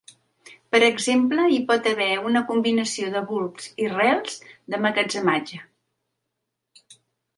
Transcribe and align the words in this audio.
Per 0.75 0.79
exemple 0.85 1.43
hi 1.55 1.59
pot 1.67 1.89
haver 1.91 2.07
una 2.29 2.41
combinació 2.51 3.11
de 3.17 3.23
bulbs 3.33 3.69
i 3.85 3.91
rels 3.93 4.41
d'emmagatzematge. 4.49 5.61